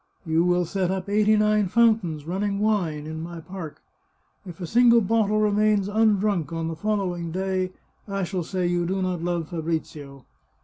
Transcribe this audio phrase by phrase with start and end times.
[0.25, 3.83] You will set up eighty nine fountains running wine in my park.
[4.47, 7.73] If a single bottle remains undrunk on the following day,
[8.07, 10.25] I shall say you do not love Fabrizio.